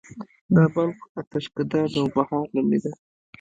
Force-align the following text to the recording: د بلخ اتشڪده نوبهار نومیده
د 0.53 0.55
بلخ 0.73 0.97
اتشڪده 1.19 1.79
نوبهار 1.95 2.45
نومیده 2.55 2.91